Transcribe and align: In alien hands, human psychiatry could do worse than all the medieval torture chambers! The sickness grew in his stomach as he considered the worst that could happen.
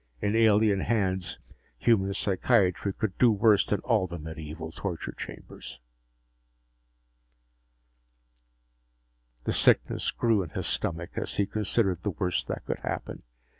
In 0.19 0.35
alien 0.35 0.79
hands, 0.79 1.37
human 1.77 2.15
psychiatry 2.15 2.91
could 2.91 3.15
do 3.19 3.31
worse 3.31 3.67
than 3.67 3.81
all 3.81 4.07
the 4.07 4.17
medieval 4.17 4.71
torture 4.71 5.11
chambers! 5.11 5.79
The 9.43 9.53
sickness 9.53 10.09
grew 10.09 10.41
in 10.41 10.49
his 10.49 10.65
stomach 10.65 11.11
as 11.19 11.35
he 11.35 11.45
considered 11.45 12.01
the 12.01 12.09
worst 12.17 12.47
that 12.47 12.65
could 12.65 12.79
happen. 12.79 13.21